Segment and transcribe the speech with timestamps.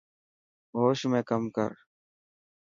[0.77, 1.71] هوش ۾ ڪم ڪر.